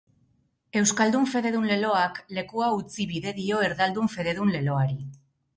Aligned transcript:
Euskaldun 0.79 1.27
fededun 1.33 1.67
leloak 1.73 2.17
lekua 2.39 2.71
utzi 2.81 3.07
bide 3.15 3.37
dio 3.43 3.63
erdaldun 3.69 4.11
fededun 4.15 4.55
leloari. 4.57 4.99